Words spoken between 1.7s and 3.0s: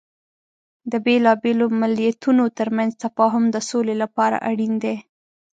مليتونو ترمنځ